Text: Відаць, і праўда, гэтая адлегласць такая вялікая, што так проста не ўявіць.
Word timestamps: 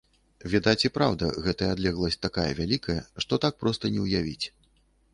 Відаць, 0.53 0.79
і 0.89 0.89
праўда, 0.95 1.29
гэтая 1.49 1.69
адлегласць 1.75 2.19
такая 2.29 2.49
вялікая, 2.63 2.99
што 3.27 3.33
так 3.47 3.53
проста 3.63 3.95
не 3.97 4.01
ўявіць. 4.11 4.45